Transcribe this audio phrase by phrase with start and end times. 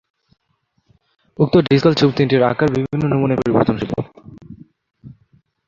[1.39, 3.91] উক্ত ডিসকাল ছোপ তিনটির আকার বিভিন্ন নমুনায় পরিবর্তনশীল।